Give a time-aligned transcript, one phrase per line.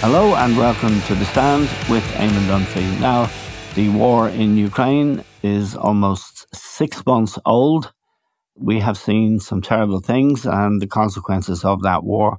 [0.00, 3.00] Hello and welcome to The Stand with Eamon Dunphy.
[3.00, 3.28] Now,
[3.74, 7.92] the war in Ukraine is almost six months old.
[8.54, 12.38] We have seen some terrible things and the consequences of that war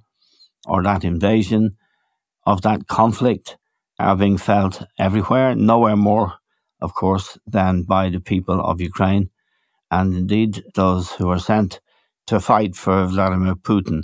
[0.67, 1.71] or that invasion,
[2.45, 3.57] of that conflict,
[3.99, 6.35] are being felt everywhere, nowhere more,
[6.79, 9.31] of course, than by the people of Ukraine
[9.91, 11.81] and indeed those who are sent
[12.27, 14.03] to fight for Vladimir Putin.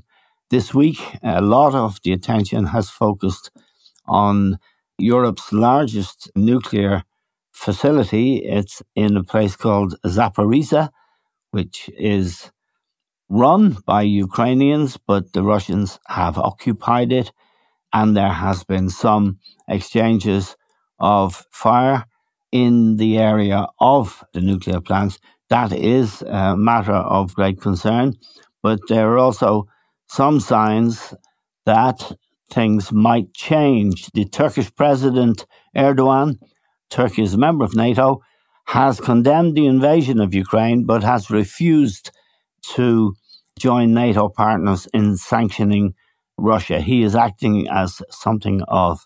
[0.51, 3.49] This week, a lot of the attention has focused
[4.07, 4.59] on
[4.99, 7.03] Europe's largest nuclear
[7.51, 8.45] facility.
[8.45, 10.91] It's in a place called Zaporizhzhia,
[11.49, 12.51] which is
[13.27, 17.31] run by Ukrainians, but the Russians have occupied it.
[17.91, 20.55] And there has been some exchanges
[20.99, 22.05] of fire
[22.51, 25.17] in the area of the nuclear plants.
[25.49, 28.13] That is a matter of great concern.
[28.61, 29.67] But there are also
[30.08, 31.14] some signs
[31.66, 32.11] that
[32.50, 34.08] things might change.
[34.14, 36.38] The Turkish President Erdogan,
[36.89, 38.22] Turkey is a member of NATO,
[38.67, 42.12] has condemned the invasion of Ukraine but has refused
[42.75, 43.13] to
[43.59, 45.94] join NATO partners in sanctioning
[46.38, 46.81] Russia.
[46.81, 49.06] He is acting as something of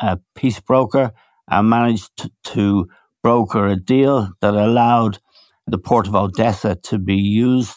[0.00, 1.12] a peace broker
[1.48, 2.86] and managed to
[3.22, 5.18] broker a deal that allowed
[5.66, 7.76] the port of Odessa to be used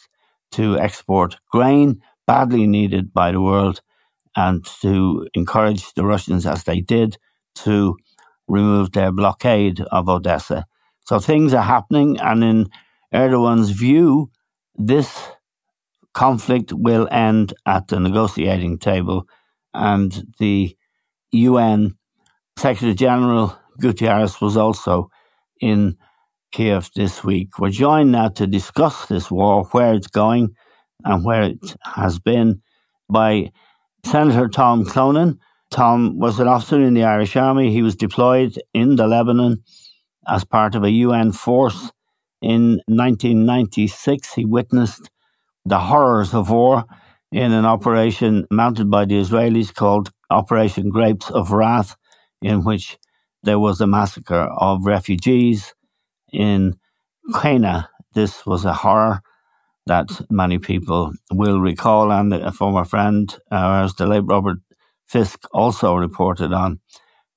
[0.51, 3.81] to export grain badly needed by the world
[4.35, 7.17] and to encourage the Russians, as they did,
[7.55, 7.97] to
[8.47, 10.65] remove their blockade of Odessa.
[11.05, 12.69] So things are happening, and in
[13.13, 14.29] Erdogan's view,
[14.75, 15.17] this
[16.13, 19.25] conflict will end at the negotiating table,
[19.73, 20.75] and the
[21.31, 21.97] UN
[22.57, 25.09] Secretary General Guterres was also
[25.61, 25.95] in
[26.51, 27.59] Kiev this week.
[27.59, 30.55] We're joined now to discuss this war, where it's going,
[31.03, 32.61] and where it has been
[33.09, 33.51] by
[34.05, 35.37] Senator Tom Clonan.
[35.69, 37.71] Tom was an officer in the Irish Army.
[37.71, 39.63] He was deployed in the Lebanon
[40.27, 41.91] as part of a UN force
[42.41, 44.33] in 1996.
[44.33, 45.09] He witnessed
[45.65, 46.85] the horrors of war
[47.31, 51.95] in an operation mounted by the Israelis called Operation Grapes of Wrath,
[52.41, 52.97] in which
[53.43, 55.73] there was a massacre of refugees
[56.31, 56.77] in
[57.31, 57.87] Qana.
[58.13, 59.21] This was a horror
[59.87, 64.59] that many people will recall, and a former friend, uh, ours, the late Robert
[65.05, 66.79] Fisk, also reported on.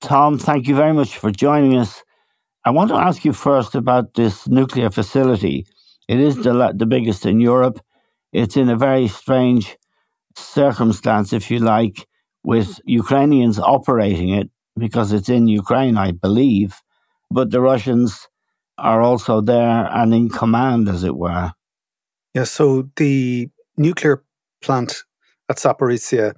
[0.01, 2.03] Tom, thank you very much for joining us.
[2.65, 5.67] I want to ask you first about this nuclear facility.
[6.09, 7.81] It is the, the biggest in Europe.
[8.33, 9.77] It's in a very strange
[10.37, 12.07] circumstance, if you like,
[12.45, 16.81] with Ukrainians operating it because it's in Ukraine, I believe,
[17.31, 18.29] but the Russians
[18.79, 21.53] are also there and in command, as it were.
[22.35, 24.23] Yeah, so the nuclear
[24.63, 25.03] plant
[25.49, 26.35] at Zaporizhzhia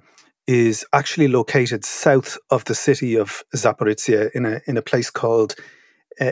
[0.47, 5.55] is actually located south of the city of Zaporizhzhia in a in a place called
[6.19, 6.31] uh,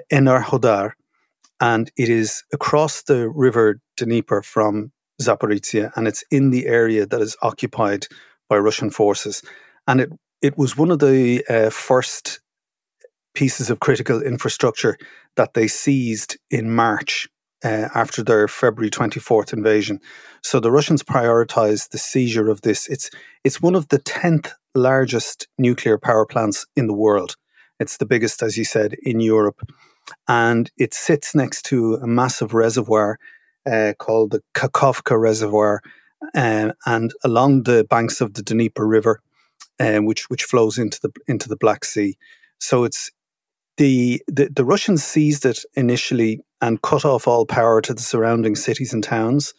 [1.59, 4.91] and it is across the river Dnieper from
[5.21, 8.07] Zaporizhzhia, and it's in the area that is occupied
[8.49, 9.43] by Russian forces,
[9.87, 10.09] and it
[10.41, 12.39] it was one of the uh, first
[13.35, 14.97] pieces of critical infrastructure
[15.35, 17.29] that they seized in March
[17.63, 19.99] uh, after their February 24th invasion.
[20.41, 22.87] So the Russians prioritized the seizure of this.
[22.87, 23.09] It's
[23.43, 27.35] it's one of the 10th largest nuclear power plants in the world.
[27.79, 29.61] It's the biggest, as you said, in Europe.
[30.27, 33.17] And it sits next to a massive reservoir
[33.65, 35.81] uh, called the Kakhovka Reservoir,
[36.35, 39.21] uh, and along the banks of the Dnieper River,
[39.79, 42.17] uh, which which flows into the into the Black Sea.
[42.59, 43.11] So it's
[43.77, 48.55] the, the the Russians seized it initially and cut off all power to the surrounding
[48.55, 49.53] cities and towns.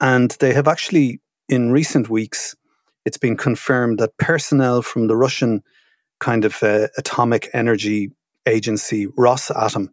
[0.00, 2.56] And they have actually, in recent weeks,
[3.04, 5.62] it's been confirmed that personnel from the Russian
[6.20, 8.10] kind of uh, atomic energy
[8.46, 9.88] agency, Rosatom,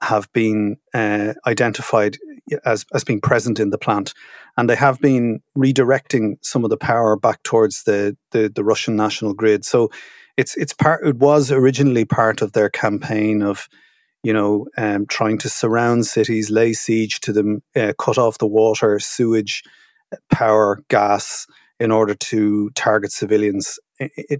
[0.00, 2.18] have been uh, identified
[2.64, 4.14] as, as being present in the plant.
[4.56, 8.96] And they have been redirecting some of the power back towards the, the, the Russian
[8.96, 9.64] national grid.
[9.64, 9.90] So
[10.38, 13.68] it's it's part it was originally part of their campaign of
[14.22, 18.46] you know um, trying to surround cities lay siege to them uh, cut off the
[18.46, 19.62] water sewage
[20.30, 21.46] power gas
[21.80, 23.78] in order to target civilians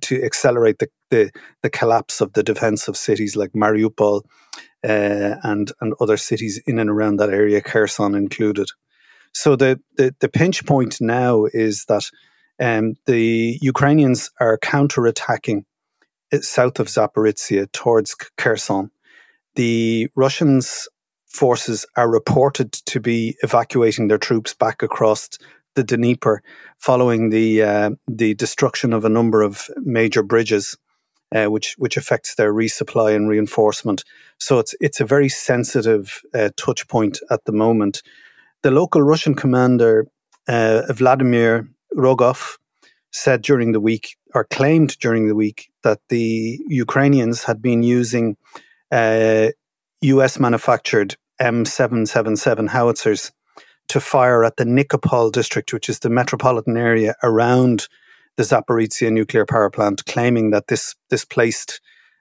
[0.00, 1.30] to accelerate the, the,
[1.62, 4.22] the collapse of the defense of cities like Mariupol
[4.84, 8.68] uh, and and other cities in and around that area, Kherson included.
[9.34, 12.08] So the the, the pinch point now is that
[12.60, 15.64] um, the Ukrainians are counterattacking
[16.40, 18.90] south of Zaporizhzhia towards Kherson.
[19.54, 20.88] The Russians
[21.26, 25.28] forces are reported to be evacuating their troops back across
[25.74, 26.42] the Dnieper
[26.78, 30.76] following the uh, the destruction of a number of major bridges,
[31.34, 34.04] uh, which which affects their resupply and reinforcement.
[34.38, 38.02] So it's it's a very sensitive uh, touch point at the moment.
[38.62, 40.06] The local Russian commander
[40.48, 42.58] uh, Vladimir Rogov
[43.12, 48.36] said during the week, or claimed during the week, that the Ukrainians had been using
[48.92, 53.32] US uh, manufactured M777 howitzers
[53.88, 57.88] to fire at the Nikopol district, which is the metropolitan area around
[58.36, 61.80] the Zaporizhzhia nuclear power plant, claiming that this this placed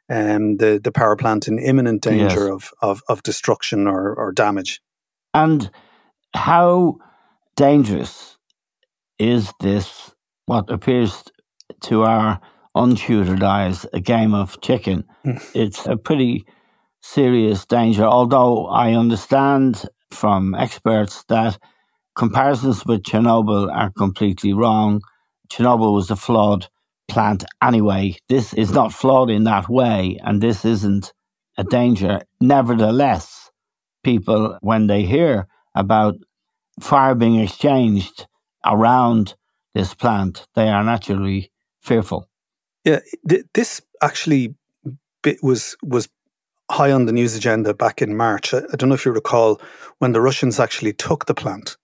[0.10, 2.54] um, the the power plant in imminent danger yes.
[2.54, 4.82] of, of, of destruction or, or damage.
[5.34, 5.70] And
[6.34, 6.98] how
[7.56, 8.38] dangerous
[9.20, 10.12] is this?
[10.48, 11.26] What appears
[11.82, 12.40] to our
[12.74, 15.04] untutored eyes a game of chicken?
[15.24, 15.38] Hmm.
[15.54, 16.46] it's a pretty
[17.02, 18.06] serious danger.
[18.06, 21.60] Although I understand from experts that
[22.16, 25.02] comparisons with Chernobyl are completely wrong.
[25.50, 26.68] Chernobyl was a flawed
[27.10, 28.16] plant anyway.
[28.30, 31.12] This is not flawed in that way, and this isn't
[31.58, 32.22] a danger.
[32.40, 33.52] Nevertheless,
[34.02, 36.16] people, when they hear about
[36.80, 38.28] fire being exchanged
[38.66, 39.36] around
[39.78, 41.52] this plant, they are naturally
[41.82, 42.28] fearful.
[42.84, 44.56] Yeah, th- this actually
[45.22, 46.10] bit was was
[46.72, 48.54] high on the news agenda back in March.
[48.54, 49.62] I, I don't know if you recall
[50.00, 51.78] when the Russians actually took the plant.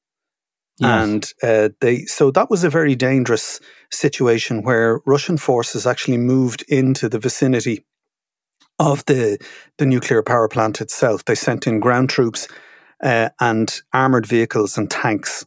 [0.79, 1.03] Yes.
[1.03, 3.59] And uh, they so that was a very dangerous
[3.91, 7.85] situation where Russian forces actually moved into the vicinity
[8.79, 9.37] of the
[9.77, 11.25] the nuclear power plant itself.
[11.25, 12.47] They sent in ground troops
[13.03, 15.45] uh, and armored vehicles and tanks,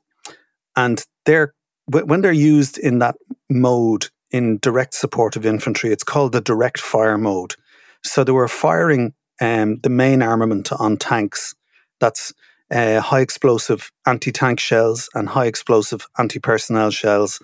[0.76, 1.55] and they're
[1.86, 3.16] when they're used in that
[3.48, 7.54] mode in direct support of infantry, it's called the direct fire mode.
[8.02, 11.54] So they were firing um, the main armament on tanks.
[12.00, 12.32] That's
[12.70, 17.40] uh, high explosive anti tank shells and high explosive anti personnel shells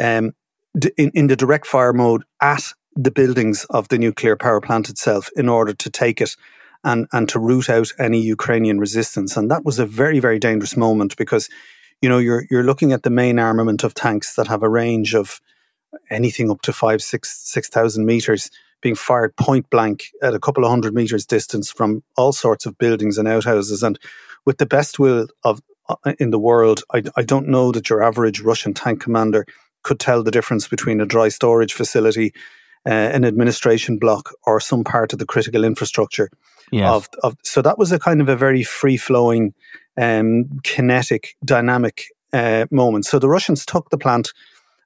[0.00, 0.32] um,
[0.96, 2.64] in, in the direct fire mode at
[2.96, 6.34] the buildings of the nuclear power plant itself in order to take it
[6.84, 9.36] and, and to root out any Ukrainian resistance.
[9.36, 11.48] And that was a very, very dangerous moment because,
[12.00, 15.14] you know, you're, you're looking at the main armament of tanks that have a range
[15.14, 15.40] of
[16.10, 18.50] anything up to five, six, 6,000 meters
[18.80, 22.78] being fired point blank at a couple of hundred meters distance from all sorts of
[22.78, 23.82] buildings and outhouses.
[23.82, 23.98] And
[24.44, 28.02] with the best will of uh, in the world, I, I don't know that your
[28.02, 29.46] average Russian tank commander
[29.82, 32.32] could tell the difference between a dry storage facility,
[32.86, 36.30] uh, an administration block, or some part of the critical infrastructure.
[36.70, 36.92] Yes.
[36.92, 39.54] Of, of so that was a kind of a very free flowing,
[40.00, 43.06] um, kinetic, dynamic uh, moment.
[43.06, 44.32] So the Russians took the plant,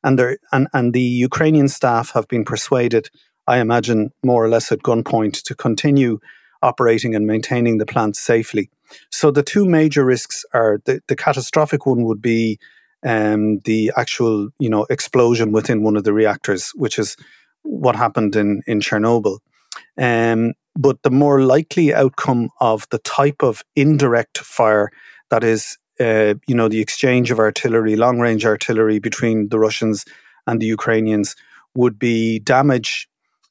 [0.03, 0.21] and
[0.53, 3.11] and and the Ukrainian staff have been persuaded
[3.47, 6.21] I imagine, more or less at gunpoint to continue
[6.63, 8.71] operating and maintaining the plant safely.
[9.11, 12.59] So the two major risks are the, the catastrophic one would be
[13.05, 17.17] um, the actual, you know, explosion within one of the reactors, which is
[17.63, 19.39] what happened in in Chernobyl.
[19.99, 24.91] Um, but the more likely outcome of the type of indirect fire
[25.31, 30.05] that is, uh, you know, the exchange of artillery, long range artillery between the Russians
[30.47, 31.37] and the Ukrainians
[31.75, 33.09] would be damage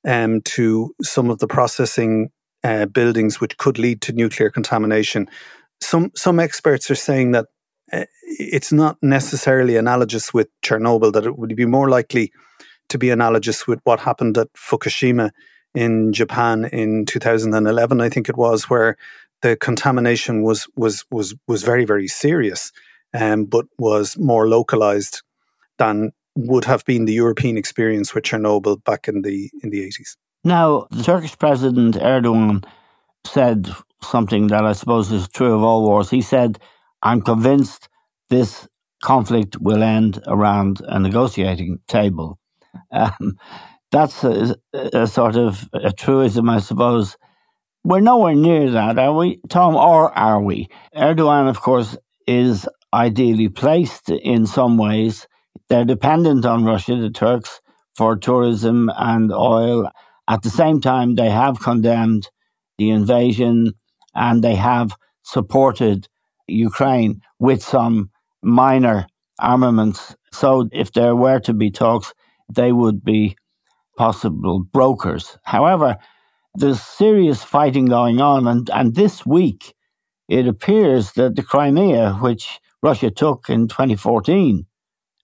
[0.08, 2.32] um, to some of the processing
[2.64, 5.28] uh, buildings, which could lead to nuclear contamination.
[5.80, 7.48] Some some experts are saying that
[7.92, 12.32] uh, it's not necessarily analogous with Chernobyl; that it would be more likely
[12.90, 15.32] to be analogous with what happened at Fukushima
[15.74, 18.98] in Japan in 2011, I think it was, where
[19.42, 22.72] the contamination was was was was very very serious,
[23.14, 25.22] um, but was more localized
[25.78, 30.18] than would have been the European experience with Chernobyl back in the in the eighties.
[30.44, 32.66] Now, the Turkish President Erdogan
[33.26, 33.70] said
[34.04, 36.10] something that I suppose is true of all wars.
[36.10, 36.60] He said,
[37.02, 37.90] "I'm convinced
[38.30, 38.68] this
[39.02, 42.38] conflict will end around a negotiating table.
[42.94, 43.38] Um,
[43.92, 47.18] that's a, a, sort of a truism, I suppose.
[47.84, 50.70] We're nowhere near that, are we, Tom, or are we?
[50.96, 55.28] Erdogan, of course, is ideally placed in some ways.
[55.68, 57.60] They're dependent on Russia, the Turks,
[57.96, 59.90] for tourism and oil.
[60.28, 62.30] At the same time, they have condemned
[62.78, 63.74] the invasion
[64.16, 66.08] and they have supported
[66.48, 68.10] Ukraine with some
[68.42, 69.08] minor
[69.40, 70.16] armaments.
[70.32, 72.14] So if there were to be talks,
[72.54, 73.36] they would be
[73.98, 75.38] possible brokers.
[75.44, 75.98] However,
[76.56, 79.74] there's serious fighting going on, and, and this week
[80.28, 84.66] it appears that the Crimea, which Russia took in 2014,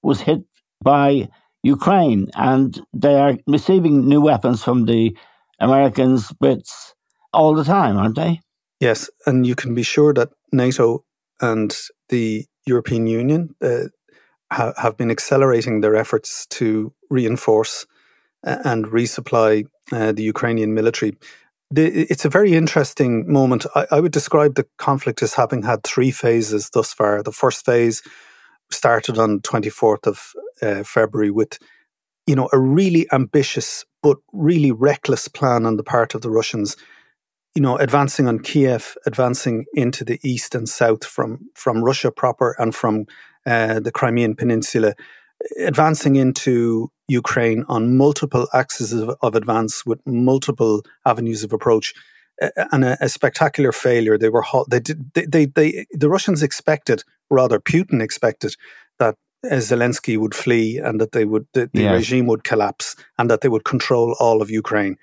[0.04, 0.44] was hit
[0.84, 1.28] by
[1.64, 5.18] Ukraine, and they are receiving new weapons from the
[5.60, 6.94] Americans, Brits,
[7.34, 8.40] all the time, aren't they?
[8.80, 11.04] Yes, and you can be sure that NATO
[11.42, 11.76] and
[12.10, 13.86] the European Union uh,
[14.52, 17.86] ha- have been accelerating their efforts to reinforce
[18.44, 21.17] and resupply uh, the Ukrainian military.
[21.70, 23.65] The, it's a very interesting moment.
[23.75, 27.22] I, I would describe the conflict as having had three phases thus far.
[27.24, 28.01] The first phase
[28.72, 31.58] started on 24th of uh, February with
[32.25, 36.75] you know a really ambitious but really reckless plan on the part of the Russians
[37.58, 42.56] you know, advancing on Kiev, advancing into the east and south from from Russia proper
[42.60, 43.08] and from
[43.48, 44.94] uh, the Crimean Peninsula,
[45.62, 51.94] advancing into Ukraine on multiple axes of, of advance with multiple avenues of approach,
[52.42, 54.18] uh, and a, a, spectacular failure.
[54.18, 58.56] They were they did they, they, they the Russians expected, rather Putin expected
[59.00, 61.94] that Zelensky would flee and that they would the, the yes.
[61.94, 64.98] regime would collapse and that they would control all of Ukraine.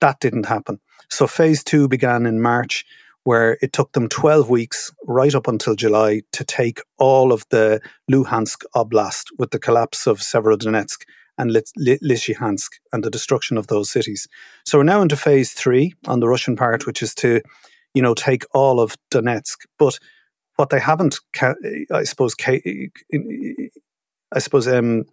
[0.00, 0.80] That didn't happen.
[1.10, 2.84] So phase two began in March,
[3.24, 7.80] where it took them 12 weeks, right up until July, to take all of the
[8.10, 11.02] Luhansk Oblast with the collapse of Severodonetsk
[11.40, 14.28] and Lysychansk and the destruction of those cities.
[14.64, 17.40] So we're now into phase three on the Russian part, which is to,
[17.94, 19.56] you know, take all of Donetsk.
[19.78, 19.98] But
[20.56, 21.18] what they haven't,
[21.90, 25.04] I suppose, I suppose, um,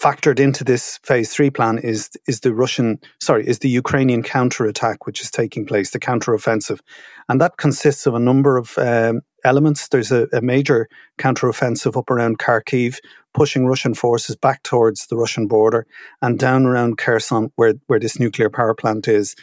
[0.00, 5.06] factored into this phase three plan is is the Russian, sorry, is the Ukrainian counterattack,
[5.06, 6.80] which is taking place, the counteroffensive,
[7.28, 9.88] and that consists of a number of um, elements.
[9.88, 12.98] There's a, a major counteroffensive up around Kharkiv,
[13.32, 15.86] pushing Russian forces back towards the Russian border
[16.20, 19.36] and down around Kherson, where where this nuclear power plant is.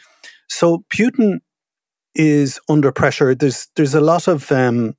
[0.48, 1.40] So Putin
[2.14, 3.34] is under pressure.
[3.34, 4.96] There's there's a lot of um,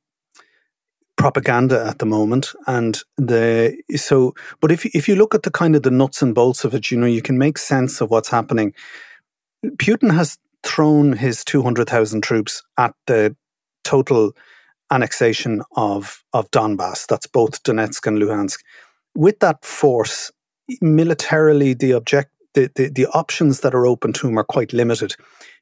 [1.17, 5.77] propaganda at the moment and the so but if if you look at the kind
[5.77, 8.29] of the nuts and bolts of it you know you can make sense of what's
[8.29, 8.75] happening.
[9.77, 13.37] Putin has thrown his 200,000 troops at the
[13.85, 14.33] total
[14.91, 17.07] annexation of of Donbass.
[17.07, 18.59] That's both Donetsk and Luhansk.
[19.15, 20.33] With that force
[20.81, 25.15] militarily the object the, the, the options that are open to him are quite limited.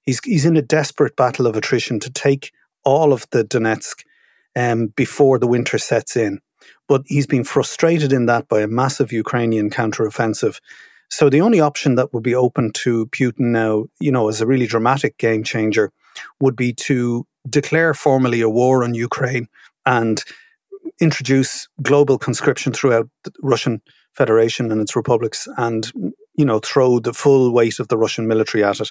[0.02, 2.52] He's he's in a desperate battle of attrition to take
[2.85, 4.04] all of the Donetsk
[4.57, 6.40] um, before the winter sets in.
[6.88, 10.61] But he's been frustrated in that by a massive Ukrainian counteroffensive.
[11.09, 14.47] So the only option that would be open to Putin now, you know, as a
[14.47, 15.92] really dramatic game changer,
[16.40, 19.49] would be to declare formally a war on Ukraine
[19.87, 20.23] and
[21.00, 23.80] introduce global conscription throughout the Russian
[24.12, 25.90] Federation and its republics and
[26.37, 28.90] you know throw the full weight of the Russian military at it.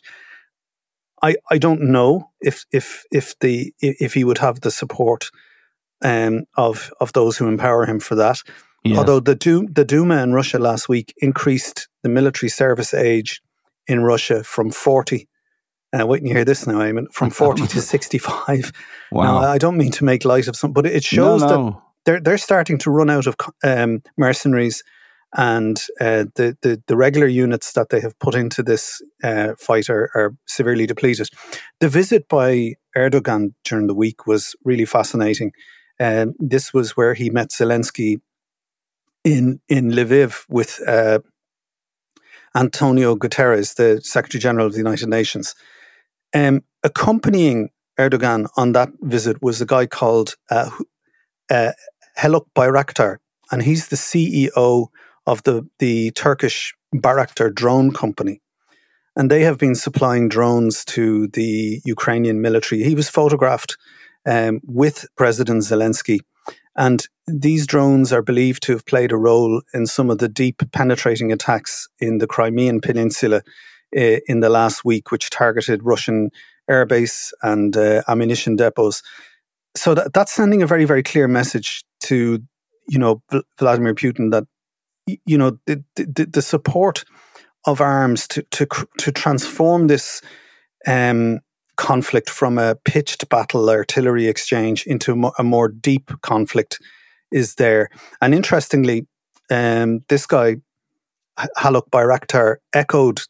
[1.22, 5.30] I, I don't know if if if the if he would have the support
[6.01, 8.41] um, of of those who empower him for that.
[8.84, 8.98] Yes.
[8.98, 13.41] Although the Duma, the Duma in Russia last week increased the military service age
[13.88, 15.27] in Russia from forty.
[15.91, 18.72] Uh, wait and you hear this now, Eamon, from forty to sixty-five.
[19.12, 19.41] Wow!
[19.41, 21.65] Now, I don't mean to make light of some, but it shows no, no.
[21.65, 24.84] that they're they're starting to run out of um, mercenaries,
[25.36, 29.89] and uh, the, the the regular units that they have put into this uh, fight
[29.89, 31.27] are, are severely depleted.
[31.79, 35.51] The visit by Erdogan during the week was really fascinating.
[36.00, 38.22] And this was where he met Zelensky
[39.24, 41.20] in in Lviv with uh,
[42.56, 45.56] Antonio Guterres, the Secretary General of the United Nations.
[46.34, 50.70] Um, accompanying Erdogan on that visit was a guy called uh,
[51.50, 51.72] uh,
[52.18, 53.18] Haluk Bayraktar,
[53.51, 54.88] and he's the CEO
[55.27, 58.41] of the the Turkish Bayraktar drone company.
[59.15, 62.84] And they have been supplying drones to the Ukrainian military.
[62.84, 63.77] He was photographed
[64.26, 66.20] um, with President Zelensky.
[66.76, 70.62] And these drones are believed to have played a role in some of the deep
[70.72, 73.42] penetrating attacks in the Crimean Peninsula
[73.98, 76.30] uh, in the last week, which targeted Russian
[76.70, 79.02] airbase and uh, ammunition depots.
[79.76, 82.40] So that, that's sending a very, very clear message to
[82.90, 83.22] you know,
[83.60, 84.46] Vladimir Putin that,
[85.26, 87.06] you know, the, the, the support
[87.66, 90.22] of arms to, to, to transform this
[90.88, 91.40] um,
[91.79, 96.79] conflict from a pitched battle artillery exchange into a more deep conflict
[97.31, 97.89] is there.
[98.21, 99.07] And interestingly,
[99.50, 100.57] um, this guy,
[101.57, 103.21] Haluk Bayraktar, echoed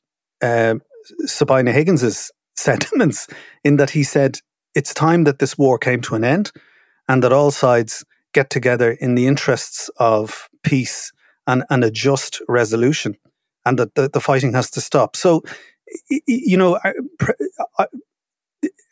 [0.42, 0.82] um,
[1.26, 3.28] Sabina Higgins's sentiments
[3.64, 4.40] in that he said
[4.76, 6.52] it's time that this war came to an end
[7.08, 8.04] and that all sides
[8.34, 11.14] get together in the interests of peace
[11.48, 13.16] and, and a just resolution
[13.66, 15.16] and that the, the fighting has to stop.
[15.16, 15.44] So,
[16.28, 16.80] you know,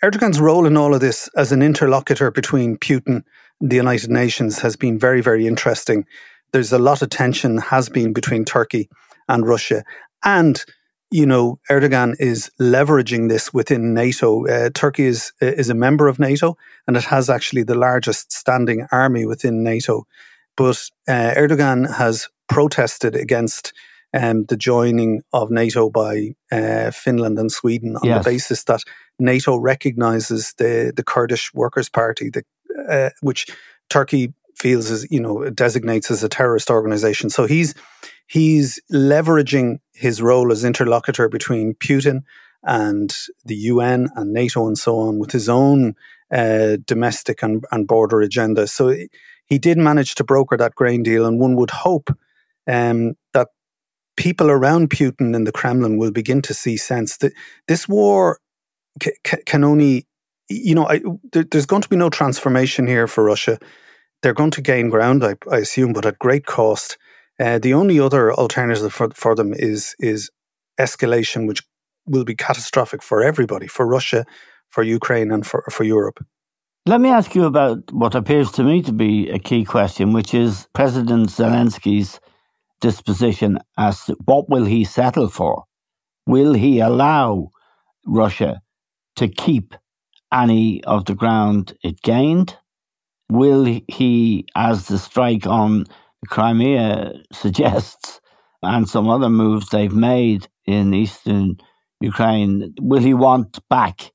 [0.04, 3.24] Erdogan's role in all of this as an interlocutor between Putin
[3.60, 6.06] and the United Nations has been very, very interesting.
[6.52, 8.90] There's a lot of tension has been between Turkey
[9.28, 9.84] and Russia.
[10.24, 10.64] And
[11.10, 14.46] you know, Erdogan is leveraging this within NATO.
[14.46, 18.86] Uh, Turkey is is a member of NATO, and it has actually the largest standing
[18.92, 20.06] army within NATO.
[20.58, 23.72] But uh, Erdogan has protested against
[24.14, 28.24] um, the joining of NATO by uh, Finland and Sweden on yes.
[28.24, 28.82] the basis that
[29.20, 32.44] NATO recognizes the the Kurdish Workers' Party, the,
[32.90, 33.48] uh, which
[33.90, 37.30] Turkey feels as you know designates as a terrorist organization.
[37.30, 37.74] So he's
[38.28, 42.24] he's leveraging his role as interlocutor between Putin
[42.64, 45.96] and the UN and NATO and so on with his own
[46.32, 48.68] uh, domestic and, and, border agenda.
[48.68, 48.94] So
[49.46, 52.10] he did manage to broker that grain deal, and one would hope
[52.68, 53.48] um, that
[54.18, 57.32] people around Putin in the Kremlin will begin to see sense that
[57.68, 58.40] this war
[59.02, 60.06] c- can only,
[60.50, 61.02] you know, I,
[61.32, 63.60] there, there's going to be no transformation here for Russia.
[64.22, 66.98] They're going to gain ground, I, I assume, but at great cost.
[67.40, 70.32] Uh, the only other alternative for, for them is is
[70.80, 71.62] escalation, which
[72.06, 74.26] will be catastrophic for everybody, for Russia,
[74.70, 76.26] for Ukraine, and for, for Europe.
[76.86, 80.34] Let me ask you about what appears to me to be a key question, which
[80.34, 82.20] is President Zelensky's
[82.80, 85.66] disposition as to what will he settle for?
[86.26, 87.50] Will he allow
[88.06, 88.62] Russia
[89.18, 89.76] to keep
[90.32, 92.58] any of the ground it gained?
[93.30, 95.86] Will he, as the strike on
[96.28, 98.22] Crimea suggests,
[98.64, 101.58] and some other moves they've made in eastern
[102.02, 104.12] Ukraine, will he want back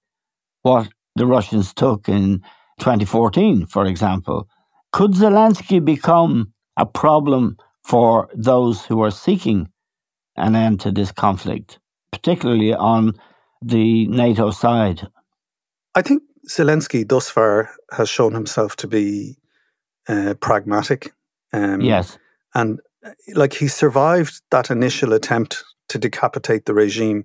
[0.63, 2.41] what the Russians took in
[2.81, 4.49] 2014, for example?
[4.93, 9.69] Could Zelensky become a problem for those who are seeking
[10.37, 11.79] an end to this conflict,
[12.11, 13.15] particularly on
[13.63, 15.09] the NATO side?
[15.95, 19.37] I think Zelensky thus far has shown himself to be
[20.09, 21.13] uh, pragmatic
[21.53, 22.19] um, yes.
[22.55, 22.81] And
[23.35, 27.25] like he survived that initial attempt to decapitate the regime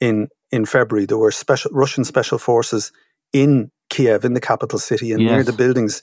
[0.00, 1.06] in in February.
[1.06, 2.92] There were special Russian special forces
[3.32, 5.30] in Kiev, in the capital city, and yes.
[5.30, 6.02] near the buildings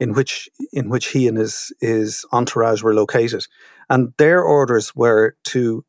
[0.00, 3.46] in which in which he and his his entourage were located.
[3.88, 5.84] And their orders were to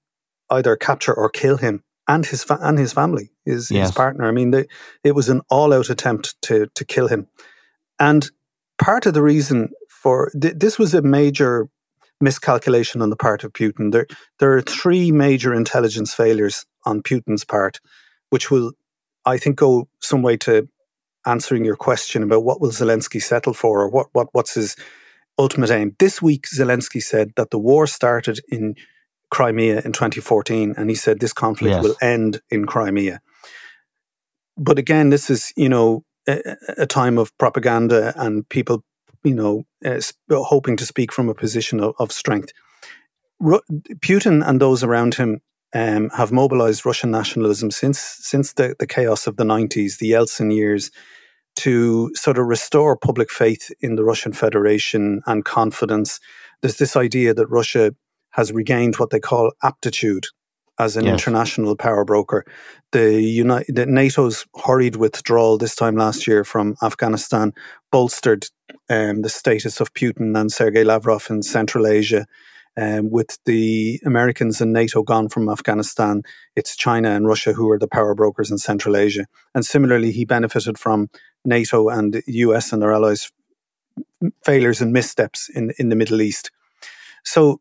[0.49, 3.87] either capture or kill him and his fa- and his family, his, yes.
[3.87, 4.27] his partner.
[4.27, 4.65] I mean, they,
[5.03, 7.27] it was an all out attempt to to kill him.
[7.99, 8.29] And
[8.77, 11.69] part of the reason for th- this was a major
[12.19, 13.91] miscalculation on the part of Putin.
[13.91, 14.07] There,
[14.39, 17.79] there are three major intelligence failures on Putin's part,
[18.29, 18.73] which will,
[19.25, 20.67] I think, go some way to
[21.25, 24.75] answering your question about what will Zelensky settle for or what, what what's his
[25.37, 25.95] ultimate aim.
[25.99, 28.75] This week, Zelensky said that the war started in
[29.31, 31.83] Crimea in 2014, and he said this conflict yes.
[31.83, 33.21] will end in Crimea.
[34.57, 38.83] But again, this is, you know, a, a time of propaganda and people
[39.23, 42.51] you know, uh, hoping to speak from a position of, of strength.
[43.39, 43.61] Ru-
[43.99, 45.41] Putin and those around him
[45.73, 50.53] um, have mobilized Russian nationalism since since the, the chaos of the 90s, the Yeltsin
[50.53, 50.89] years,
[51.57, 56.19] to sort of restore public faith in the Russian Federation and confidence.
[56.61, 57.93] There's this idea that Russia
[58.31, 60.25] has regained what they call aptitude
[60.79, 61.13] as an yes.
[61.13, 62.45] international power broker.
[62.93, 67.53] The, United, the NATO's hurried withdrawal this time last year from Afghanistan
[67.91, 68.45] bolstered
[68.89, 72.25] um, the status of Putin and Sergei Lavrov in Central Asia.
[72.77, 76.21] Um, with the Americans and NATO gone from Afghanistan,
[76.55, 79.25] it's China and Russia who are the power brokers in Central Asia.
[79.53, 81.09] And similarly, he benefited from
[81.43, 83.31] NATO and the US and their allies'
[84.45, 86.51] failures and missteps in, in the Middle East.
[87.25, 87.59] So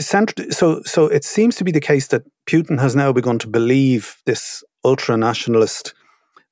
[0.00, 4.16] so so it seems to be the case that Putin has now begun to believe
[4.26, 5.94] this ultra nationalist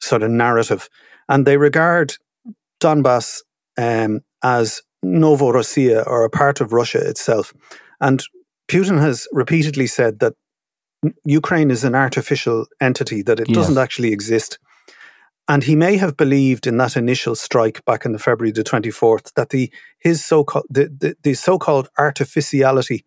[0.00, 0.88] sort of narrative,
[1.28, 2.14] and they regard
[2.80, 3.42] Donbass
[3.76, 7.52] um, as Novorossiya or a part of Russia itself.
[8.00, 8.22] And
[8.68, 10.34] Putin has repeatedly said that
[11.24, 13.56] Ukraine is an artificial entity, that it yes.
[13.56, 14.58] doesn't actually exist.
[15.48, 19.32] and he may have believed in that initial strike back in the February the 24th
[19.34, 23.04] that the his so-called the, the, the so-called artificiality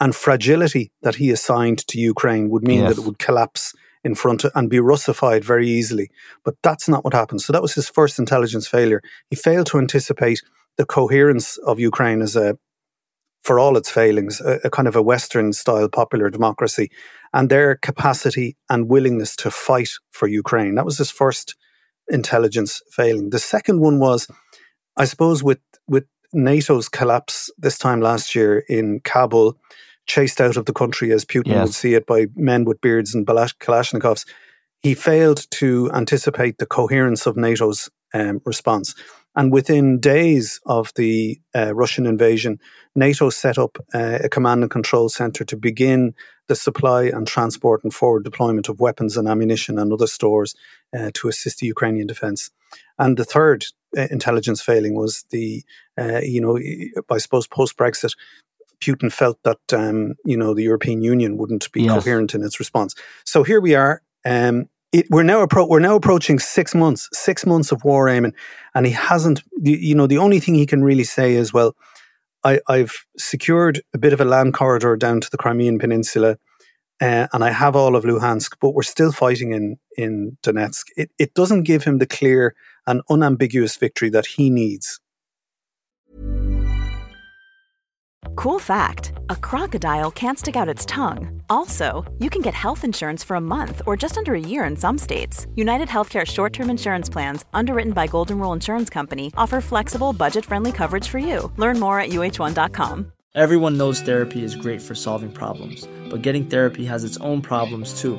[0.00, 2.94] and fragility that he assigned to Ukraine would mean yes.
[2.94, 6.10] that it would collapse in front of, and be Russified very easily.
[6.44, 7.40] But that's not what happened.
[7.40, 9.02] So that was his first intelligence failure.
[9.30, 10.42] He failed to anticipate
[10.76, 12.58] the coherence of Ukraine as a,
[13.42, 16.90] for all its failings, a, a kind of a Western style popular democracy
[17.32, 20.74] and their capacity and willingness to fight for Ukraine.
[20.74, 21.56] That was his first
[22.08, 23.30] intelligence failing.
[23.30, 24.28] The second one was,
[24.96, 29.56] I suppose, with with NATO's collapse this time last year in Kabul,
[30.06, 31.66] chased out of the country as Putin yes.
[31.66, 34.26] would see it by men with beards and Kalashnikovs,
[34.80, 38.94] he failed to anticipate the coherence of NATO's um, response.
[39.34, 42.58] And within days of the uh, Russian invasion,
[42.94, 46.14] NATO set up uh, a command and control center to begin
[46.48, 50.54] the supply and transport and forward deployment of weapons and ammunition and other stores
[50.96, 52.50] uh, to assist the Ukrainian defense.
[52.98, 53.66] And the third
[53.96, 55.62] uh, intelligence failing was the,
[55.98, 56.58] uh, you know,
[57.10, 58.16] I suppose post Brexit,
[58.80, 61.92] Putin felt that um, you know the European Union wouldn't be yes.
[61.92, 62.94] coherent in its response.
[63.24, 64.02] So here we are.
[64.24, 68.32] Um, it, we're now appro- we're now approaching six months, six months of war, Eamon,
[68.74, 69.42] and he hasn't.
[69.60, 71.76] You know, the only thing he can really say is, well,
[72.44, 76.38] I, have secured a bit of a land corridor down to the Crimean Peninsula,
[77.00, 80.84] uh, and I have all of Luhansk, but we're still fighting in in Donetsk.
[80.96, 82.54] It it doesn't give him the clear
[82.86, 85.00] and unambiguous victory that he needs.
[88.36, 91.42] Cool fact: A crocodile can't stick out its tongue.
[91.48, 94.76] Also, you can get health insurance for a month or just under a year in
[94.76, 95.46] some states.
[95.56, 101.08] United Healthcare short-term insurance plans, underwritten by Golden Rule Insurance Company, offer flexible, budget-friendly coverage
[101.08, 101.50] for you.
[101.56, 103.12] Learn more at uh1.com.
[103.34, 108.00] Everyone knows therapy is great for solving problems, but getting therapy has its own problems
[108.00, 108.18] too,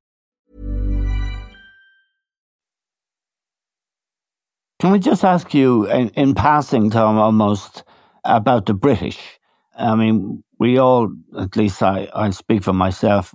[4.81, 7.83] Can we just ask you, in, in passing, Tom, almost
[8.23, 9.39] about the British?
[9.77, 13.31] I mean, we all, at least I, I speak for myself,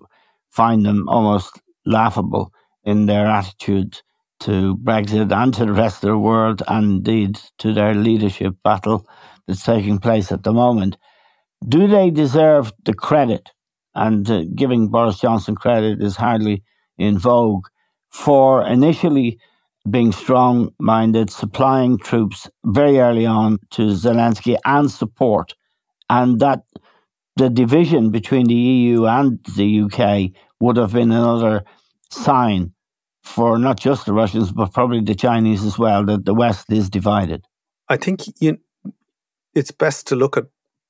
[0.51, 2.53] find them almost laughable
[2.83, 4.03] in their attitude
[4.41, 9.07] to Brexit and to the rest of the world, and indeed to their leadership battle
[9.47, 10.97] that's taking place at the moment.
[11.69, 13.51] Do they deserve the credit?
[13.95, 16.65] And uh, giving Boris Johnson credit is hardly
[16.99, 17.67] in vogue
[18.11, 19.39] for initially
[19.89, 25.55] being strong minded, supplying troops very early on to Zelensky and support
[26.09, 26.63] and that
[27.37, 31.65] the division between the EU and the UK would have been another
[32.11, 32.73] sign
[33.23, 36.89] for not just the Russians, but probably the Chinese as well, that the West is
[36.89, 37.45] divided.
[37.89, 38.59] I think you,
[39.55, 40.47] it's best to look at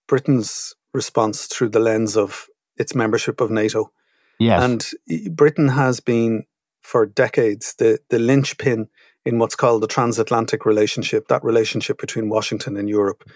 [0.07, 3.91] Britain's response through the lens of its membership of NATO.
[4.39, 4.63] Yes.
[4.63, 6.45] And Britain has been,
[6.83, 8.89] for decades, the, the linchpin
[9.25, 13.29] in what's called the transatlantic relationship, that relationship between Washington and Europe.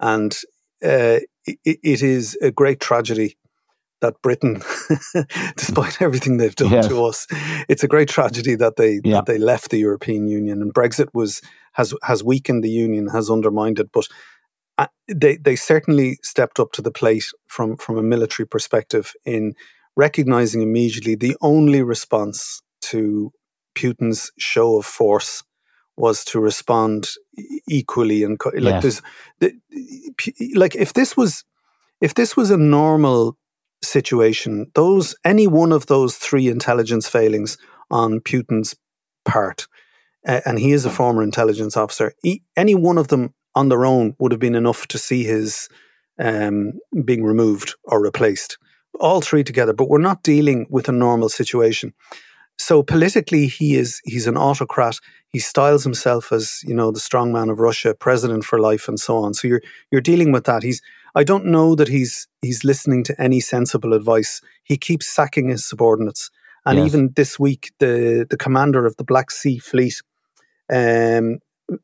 [0.00, 0.32] And
[0.82, 3.36] uh, it, it is a great tragedy
[4.00, 4.60] that Britain,
[5.56, 6.88] despite everything they've done yes.
[6.88, 7.26] to us,
[7.68, 9.16] it's a great tragedy that they yeah.
[9.16, 11.40] that they left the European Union and Brexit was
[11.72, 14.08] has has weakened the union, has undermined it, but.
[14.78, 19.54] Uh, they they certainly stepped up to the plate from from a military perspective in
[19.96, 23.32] recognizing immediately the only response to
[23.74, 25.42] Putin's show of force
[25.96, 27.08] was to respond
[27.68, 28.82] equally and like Yes.
[28.82, 29.02] there's
[29.40, 31.44] the, like if this was
[32.00, 33.38] if this was a normal
[33.82, 37.56] situation, those any one of those three intelligence failings
[37.90, 38.76] on Putin's
[39.24, 39.66] part,
[40.26, 43.86] uh, and he is a former intelligence officer, he, any one of them on their
[43.86, 45.68] own would have been enough to see his
[46.18, 46.72] um,
[47.04, 48.58] being removed or replaced.
[49.00, 51.92] All three together, but we're not dealing with a normal situation.
[52.58, 54.98] So politically, he is he's an autocrat.
[55.28, 58.98] He styles himself as you know the strong man of Russia, president for life, and
[58.98, 59.34] so on.
[59.34, 60.62] So you're you're dealing with that.
[60.62, 60.80] He's
[61.14, 64.40] I don't know that he's he's listening to any sensible advice.
[64.64, 66.30] He keeps sacking his subordinates,
[66.64, 66.86] and Yes.
[66.86, 70.00] even this week, the the commander of the Black Sea Fleet,
[70.72, 71.38] um,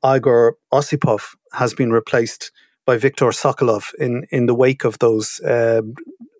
[0.04, 2.52] Igor Osipov, has been replaced
[2.86, 6.31] by Viktor Sokolov in in the wake of those um, s-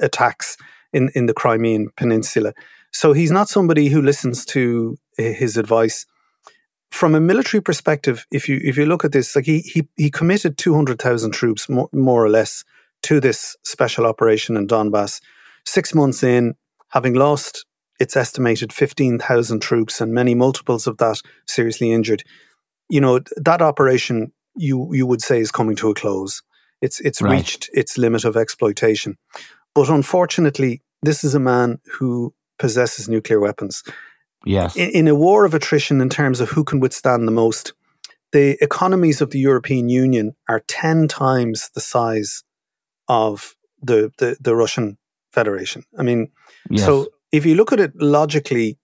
[0.00, 0.56] attacks
[0.92, 2.52] in in the Crimean Peninsula.
[2.92, 6.06] So he's not somebody who listens to uh, his advice.
[6.90, 10.10] From a military perspective, if you if you look at this, like he he he
[10.10, 12.64] committed two hundred thousand troops more, more or less
[13.02, 15.20] to this special operation in Donbass.
[15.64, 16.54] Six months in,
[16.90, 17.66] having lost
[17.98, 22.22] its estimated fifteen thousand troops and many multiples of that seriously injured,
[22.88, 26.42] you know that operation you you would say is coming to a close.
[26.80, 27.32] It's it's Right.
[27.32, 29.16] reached its limit of exploitation.
[29.76, 33.84] But unfortunately, this is a man who possesses nuclear weapons.
[34.46, 34.74] Yes.
[34.74, 37.74] In, in a war of attrition, in terms of who can withstand the most,
[38.32, 42.42] the economies of the European Union are 10 times the size
[43.06, 44.96] of the, the, the Russian
[45.30, 45.84] Federation.
[45.98, 46.30] I mean,
[46.70, 46.86] yes.
[46.86, 48.78] so if you look at it logically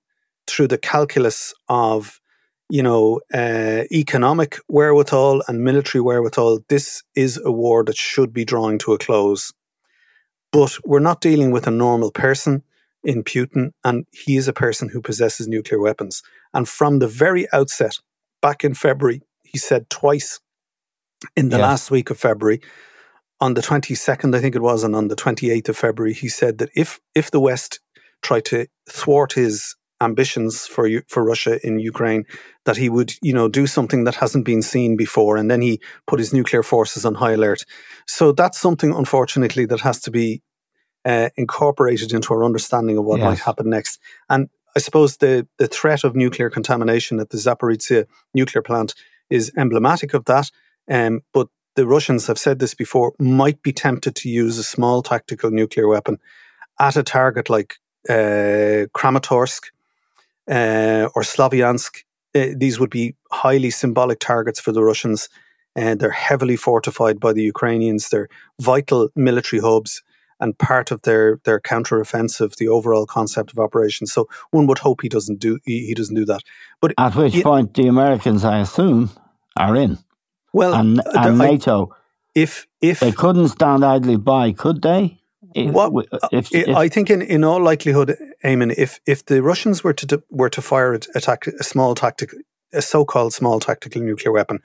[0.47, 2.21] through the calculus of,
[2.69, 8.45] you know, uh, economic wherewithal and military wherewithal, this is a war that should be
[8.45, 9.55] drawing to a close.
[10.53, 12.63] But we're not dealing with a normal person
[13.03, 16.23] in Putin, and he is a person who possesses nuclear weapons.
[16.55, 17.97] And from the very outset,
[18.41, 20.41] back in February, he said twice
[21.37, 21.63] in the Yes.
[21.63, 22.61] last week of February,
[23.41, 26.59] on the 22nd, I think it was, and on the 28th of February, he said
[26.59, 27.81] that if if the West
[28.23, 32.25] tried to thwart his ambitions for for Russia in Ukraine,
[32.65, 35.81] that he would, you know, do something that hasn't been seen before, and then he
[36.07, 37.65] put his nuclear forces on high alert.
[38.07, 40.43] So that's something, unfortunately, that has to be
[41.05, 43.29] uh, incorporated into our understanding of what Yes.
[43.29, 43.99] might happen next.
[44.29, 48.95] And I suppose the the threat of nuclear contamination at the Zaporizhzhia nuclear plant
[49.31, 50.51] is emblematic of that.
[50.91, 55.03] Um, but the Russians have said this before, might be tempted to use a small
[55.03, 56.19] tactical nuclear weapon
[56.79, 57.77] at a target like
[58.09, 59.63] uh, Kramatorsk
[60.51, 62.03] uh, or Slavyansk.
[62.35, 65.29] Uh, these would be highly symbolic targets for the Russians.
[65.75, 68.09] And they're heavily fortified by the Ukrainians.
[68.11, 68.29] They're
[68.61, 70.03] vital military hubs
[70.39, 74.07] and part of their their counteroffensive, the overall concept of operation.
[74.07, 76.43] So one would hope he doesn't do he, he doesn't do that.
[76.81, 77.45] But At which Yeah.
[77.45, 79.11] point the Americans, I assume,
[79.57, 79.99] are in.
[80.53, 81.95] well, And, uh, and I- NATO,
[82.35, 85.22] if if they couldn't stand idly by, could they?
[85.55, 89.43] If, What- if, I- if- I think in, in all likelihood, Eamon, if if the
[89.43, 92.39] Russians were to were to fire a, a, a small tactical,
[92.73, 94.59] a so-called small tactical nuclear weapon,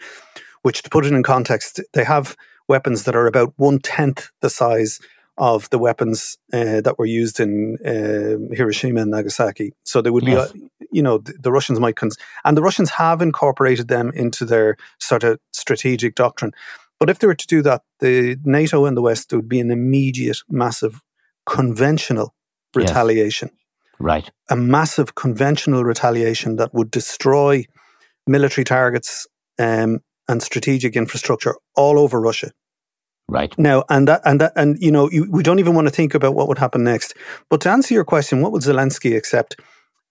[0.61, 2.35] which to put it in context, they have
[2.67, 4.99] weapons that are about one tenth the size
[5.37, 9.71] of the weapons uh, that were used in uh, Hiroshima and Nagasaki.
[9.83, 10.51] So they would Yes.
[10.51, 14.11] be, uh, you know, the, the Russians might, cons- and the Russians have incorporated them
[14.15, 16.53] into their sort of strategic doctrine.
[16.99, 19.59] But if they were to do that, the NATO and the West there would be
[19.59, 21.01] an immediate, massive,
[21.45, 22.33] conventional
[22.75, 22.89] Yes.
[22.89, 23.49] retaliation,
[23.99, 24.29] right.
[24.49, 27.65] a massive conventional retaliation that would destroy
[28.25, 29.27] military targets
[29.59, 32.51] um, and strategic infrastructure all over Russia.
[33.29, 33.57] Right.
[33.57, 36.13] Now, and that, and that, and you know, you, we don't even want to think
[36.13, 37.13] about what would happen next.
[37.49, 39.59] But to answer your question, what would Zelensky accept?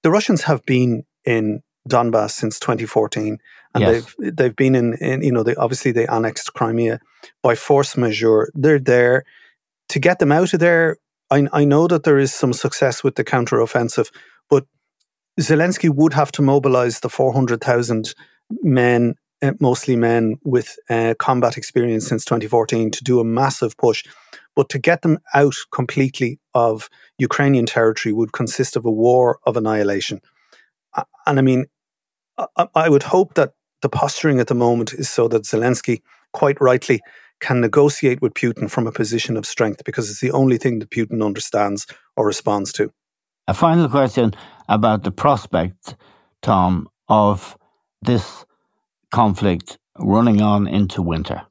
[0.02, 3.38] The Russians have been in Donbass since 2014,
[3.76, 4.14] and Yes.
[4.18, 6.98] they've they've been in, in you know, they obviously they annexed Crimea
[7.42, 8.50] by force majeure.
[8.54, 9.24] They're there
[9.90, 10.96] to get them out of there.
[11.30, 14.10] I, I know that there is some success with the counteroffensive,
[14.48, 14.64] but
[15.38, 18.14] Zelensky would have to mobilize the 400,000
[18.62, 24.04] men, uh, mostly men with uh, combat experience since 2014, to do a massive push.
[24.54, 29.58] But to get them out completely of Ukrainian territory would consist of a war of
[29.58, 30.20] annihilation.
[31.26, 31.66] And I mean,
[32.38, 36.60] I, I would hope that the posturing at the moment is so that Zelensky, quite
[36.60, 37.00] rightly,
[37.40, 40.90] can negotiate with Putin from a position of strength because it's the only thing that
[40.90, 41.86] Putin understands
[42.16, 42.92] or responds to.
[43.48, 44.34] A final question
[44.68, 45.96] about the prospect,
[46.42, 47.56] Tom, of
[48.02, 48.44] this
[49.12, 51.42] conflict running on into winter.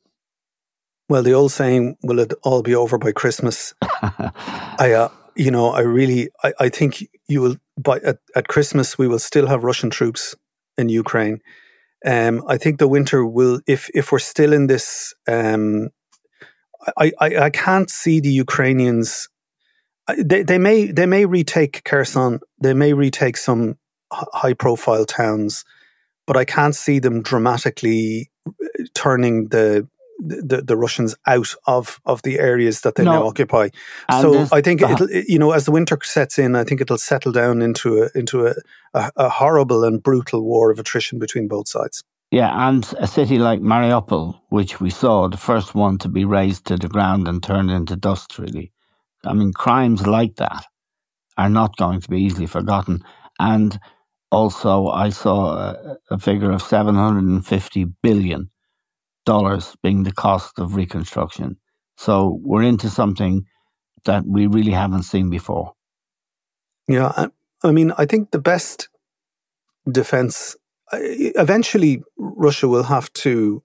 [1.07, 5.69] Well, the old saying, "Will it all be over by Christmas?" I, uh, you know,
[5.69, 7.57] I really, I, I think you will.
[7.77, 10.33] By at, at Christmas, we will still have Russian troops
[10.77, 11.41] in Ukraine.
[12.05, 15.89] Um, I think the winter will, if if we're still in this, um,
[16.97, 19.27] I, I, I can't see the Ukrainians.
[20.17, 22.39] They they may they may retake Kherson.
[22.61, 23.77] They may retake some
[24.11, 25.65] high profile towns,
[26.27, 28.31] but I can't see them dramatically
[28.93, 29.87] turning the
[30.19, 33.13] the, the Russians out of, of the areas that they no.
[33.13, 33.69] now occupy.
[34.09, 36.97] And so I think it'll, you know as the winter sets in, I think it'll
[36.97, 38.55] settle down into a into a,
[38.93, 42.03] a, a, horrible and brutal war of attrition between both sides.
[42.31, 46.65] Yeah, and a city like Mariupol, which we saw the first one to be razed
[46.65, 48.39] to the ground and turned into dust.
[48.39, 48.71] Really,
[49.23, 50.65] I mean, crimes like that
[51.37, 53.03] are not going to be easily forgotten.
[53.39, 53.79] And
[54.31, 58.49] also, I saw a, a figure of seven hundred and fifty billion
[59.25, 61.57] dollars being the cost of reconstruction.
[61.97, 63.45] So we're into something
[64.05, 65.73] that we really haven't seen before.
[66.87, 67.27] Yeah, I,
[67.63, 68.89] I mean, I think the best
[69.91, 70.55] defense
[70.91, 73.63] eventually Russia will have to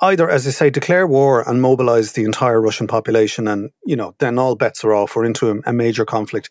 [0.00, 4.14] either, as I say, declare war and mobilize the entire Russian population, and you know,
[4.18, 5.16] then all bets are off.
[5.16, 6.50] We're into a, major conflict.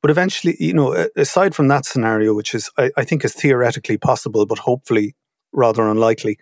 [0.00, 3.98] But eventually, you know, aside from that scenario, which is I, I think is theoretically
[3.98, 5.14] possible, but hopefully
[5.52, 6.38] rather unlikely,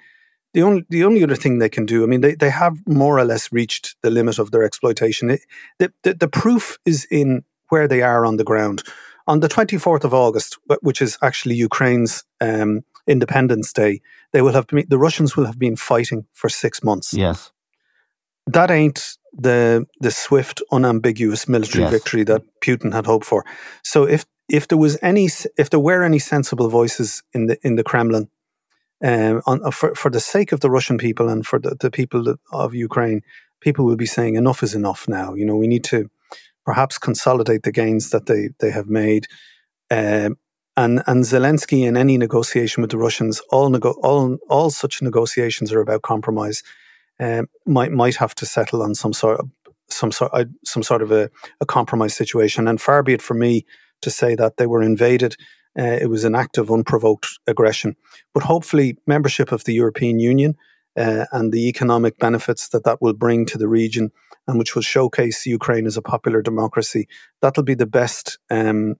[0.54, 3.18] the only the only other thing they can do, I mean, they, they have more
[3.18, 5.30] or less reached the limit of their exploitation.
[5.30, 5.40] It,
[5.78, 8.82] the, the, the proof is in where they are on the ground.
[9.26, 14.00] On the 24th of August, which is actually Ukraine's um, Independence Day,
[14.32, 17.12] they will have been, the Russians will have been fighting for six months.
[17.12, 17.52] Yes,
[18.46, 21.92] that ain't the the swift, unambiguous military yes.
[21.92, 23.44] victory that Putin had hoped for.
[23.84, 27.76] So if if there was any if there were any sensible voices in the in
[27.76, 28.28] the Kremlin
[29.02, 31.90] um, on, uh, for, for the sake of the Russian people and for the, the
[31.90, 33.22] people of Ukraine,
[33.60, 35.34] people will be saying enough is enough now.
[35.34, 36.10] You know, we need to
[36.64, 39.26] perhaps consolidate the gains that they, they have made.
[39.90, 40.36] Um,
[40.76, 45.72] and, and Zelensky in any negotiation with the Russians, all, nego- all, all such negotiations
[45.72, 46.62] are about compromise,
[47.18, 49.50] um, might, might have to settle on some sort of,
[49.88, 51.30] some sort, uh, some sort of a,
[51.60, 52.68] a compromise situation.
[52.68, 53.64] And far be it from me
[54.02, 55.36] to say that they were invaded
[55.78, 57.96] uh, it was an act of unprovoked aggression.
[58.34, 60.56] But hopefully, membership of the European Union
[60.96, 64.10] uh, and the economic benefits that that will bring to the region
[64.46, 67.06] and which will showcase Ukraine as a popular democracy,
[67.42, 68.96] that'll be the best, um,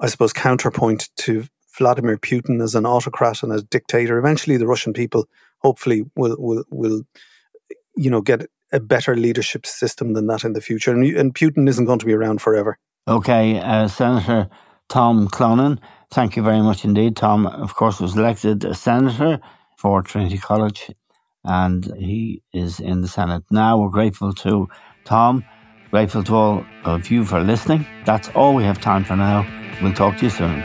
[0.00, 1.46] I suppose, counterpoint to
[1.78, 4.18] Vladimir Putin as an autocrat and a dictator.
[4.18, 5.26] Eventually, the Russian people
[5.58, 7.02] hopefully will will will
[7.96, 10.92] you know get a better leadership system than that in the future.
[10.92, 12.78] And, and Putin isn't going to be around forever.
[13.06, 14.48] Okay, uh, Senator
[14.88, 15.78] Tom Clonan.
[16.10, 17.16] Thank you very much indeed.
[17.16, 19.40] Tom, of course, was elected a senator
[19.78, 20.90] for Trinity College
[21.44, 23.78] and he is in the Senate now.
[23.78, 24.68] We're grateful to
[25.04, 25.44] Tom,
[25.90, 27.86] grateful to all of you for listening.
[28.04, 29.46] That's all we have time for now.
[29.82, 30.62] We'll talk to you soon.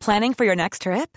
[0.00, 1.16] Planning for your next trip?